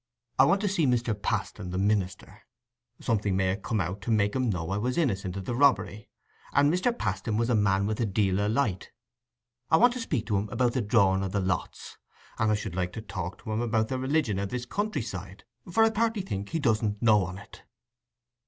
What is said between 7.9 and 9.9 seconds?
a deal o' light—I